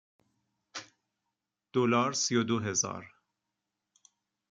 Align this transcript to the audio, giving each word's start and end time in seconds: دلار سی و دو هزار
دلار 1.73 2.13
سی 2.13 2.35
و 2.35 2.43
دو 2.43 2.59
هزار 2.59 3.13